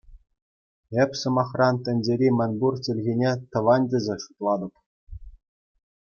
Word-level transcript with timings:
Эп, 1.01 1.11
сӑмахран, 1.21 1.75
тӗнчери 1.83 2.29
мӗнпур 2.37 2.73
чӗлхене 2.83 3.31
"тӑван" 3.51 3.81
тесе 3.89 4.15
шутлатӑп. 4.23 4.73